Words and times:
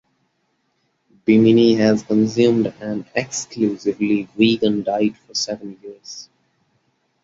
Bimini 1.25 1.75
has 1.75 2.01
consumed 2.01 2.73
an 2.79 3.05
exclusively 3.13 4.27
vegan 4.35 4.81
diet 4.81 5.15
for 5.15 5.35
seven 5.35 5.77
years. 5.83 6.27